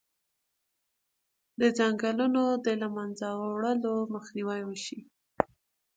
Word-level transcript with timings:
د 1.59 1.61
ځنګلونو 1.77 2.43
د 2.65 2.67
له 2.81 2.87
منځه 2.95 3.27
وړلو 3.33 3.93
مخنیوی 4.13 4.61
وشي. 4.65 4.99